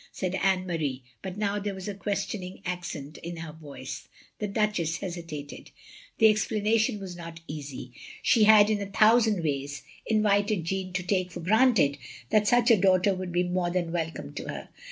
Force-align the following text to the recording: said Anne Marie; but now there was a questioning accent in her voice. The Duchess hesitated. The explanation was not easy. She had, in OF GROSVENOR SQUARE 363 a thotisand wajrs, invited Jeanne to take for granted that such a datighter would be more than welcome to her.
said 0.11 0.33
Anne 0.41 0.65
Marie; 0.65 1.03
but 1.21 1.37
now 1.37 1.59
there 1.59 1.75
was 1.75 1.87
a 1.87 1.93
questioning 1.93 2.59
accent 2.65 3.19
in 3.19 3.37
her 3.37 3.53
voice. 3.53 4.07
The 4.39 4.47
Duchess 4.47 4.97
hesitated. 4.97 5.69
The 6.17 6.27
explanation 6.27 6.99
was 6.99 7.15
not 7.15 7.41
easy. 7.47 7.93
She 8.23 8.45
had, 8.45 8.71
in 8.71 8.81
OF 8.81 8.91
GROSVENOR 8.91 8.95
SQUARE 8.95 9.21
363 9.21 9.33
a 9.35 9.37
thotisand 9.37 9.41
wajrs, 9.45 9.81
invited 10.15 10.63
Jeanne 10.63 10.93
to 10.93 11.03
take 11.03 11.29
for 11.31 11.39
granted 11.41 11.97
that 12.31 12.47
such 12.47 12.71
a 12.71 12.77
datighter 12.77 13.15
would 13.15 13.31
be 13.31 13.43
more 13.43 13.69
than 13.69 13.91
welcome 13.91 14.33
to 14.33 14.47
her. 14.49 14.69